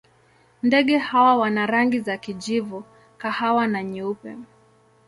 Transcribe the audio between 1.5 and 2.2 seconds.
rangi za